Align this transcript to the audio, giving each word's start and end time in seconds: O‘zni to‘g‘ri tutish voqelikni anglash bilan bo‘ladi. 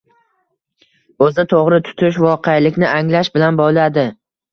O‘zni 1.25 1.43
to‘g‘ri 1.51 1.79
tutish 1.89 2.17
voqelikni 2.23 2.89
anglash 2.95 3.31
bilan 3.37 3.61
bo‘ladi. 3.61 4.07